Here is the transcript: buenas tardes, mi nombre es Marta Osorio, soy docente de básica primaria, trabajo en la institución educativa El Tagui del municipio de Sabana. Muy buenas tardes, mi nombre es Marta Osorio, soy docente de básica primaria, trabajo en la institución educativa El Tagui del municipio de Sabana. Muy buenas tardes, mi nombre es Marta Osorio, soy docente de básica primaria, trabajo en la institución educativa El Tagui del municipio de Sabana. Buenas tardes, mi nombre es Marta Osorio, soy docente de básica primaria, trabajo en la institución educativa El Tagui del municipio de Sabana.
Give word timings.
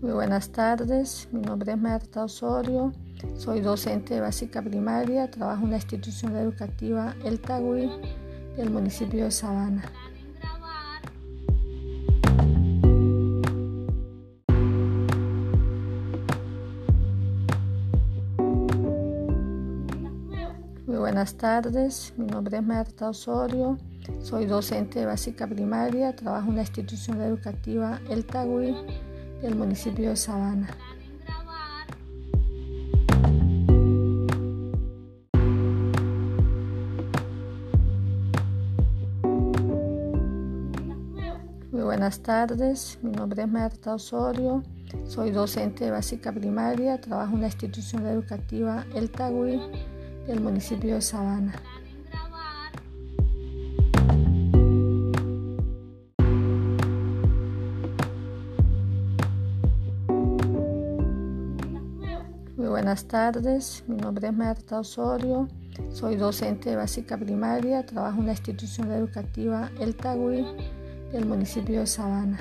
buenas 0.00 0.48
tardes, 0.50 1.28
mi 1.30 1.40
nombre 1.40 1.72
es 1.72 1.78
Marta 1.78 2.24
Osorio, 2.24 2.92
soy 3.36 3.60
docente 3.60 4.14
de 4.14 4.20
básica 4.20 4.62
primaria, 4.62 5.30
trabajo 5.30 5.64
en 5.64 5.70
la 5.72 5.76
institución 5.76 6.36
educativa 6.36 7.14
El 7.24 7.40
Tagui 7.40 7.90
del 8.56 8.70
municipio 8.70 9.24
de 9.24 9.30
Sabana. 9.30 9.82
Muy 20.86 20.96
buenas 20.96 21.34
tardes, 21.34 22.14
mi 22.16 22.26
nombre 22.26 22.56
es 22.56 22.62
Marta 22.62 23.10
Osorio, 23.10 23.76
soy 24.22 24.46
docente 24.46 25.00
de 25.00 25.06
básica 25.06 25.46
primaria, 25.46 26.16
trabajo 26.16 26.48
en 26.48 26.56
la 26.56 26.62
institución 26.62 27.20
educativa 27.20 28.00
El 28.08 28.24
Tagui 28.24 28.74
del 29.42 29.54
municipio 29.54 30.10
de 30.10 30.16
Sabana. 30.16 30.68
Muy 41.70 41.82
buenas 41.82 42.20
tardes, 42.20 42.98
mi 43.02 43.10
nombre 43.10 43.42
es 43.42 43.48
Marta 43.48 43.94
Osorio, 43.94 44.62
soy 45.06 45.30
docente 45.30 45.84
de 45.84 45.90
básica 45.92 46.32
primaria, 46.32 47.00
trabajo 47.00 47.34
en 47.34 47.42
la 47.42 47.46
institución 47.46 48.06
educativa 48.06 48.84
El 48.94 49.10
Tagui 49.10 49.60
del 50.26 50.40
municipio 50.40 50.96
de 50.96 51.00
Sabana. 51.00 51.54
Buenas 62.70 63.06
tardes, 63.06 63.82
mi 63.88 63.96
nombre 63.96 64.28
es 64.28 64.32
Marta 64.32 64.78
Osorio, 64.78 65.48
soy 65.92 66.14
docente 66.14 66.70
de 66.70 66.76
básica 66.76 67.18
primaria, 67.18 67.84
trabajo 67.84 68.20
en 68.20 68.26
la 68.26 68.32
institución 68.32 68.92
educativa 68.92 69.72
El 69.80 69.96
Tagui 69.96 70.46
del 71.10 71.26
municipio 71.26 71.80
de 71.80 71.86
Sabana. 71.88 72.38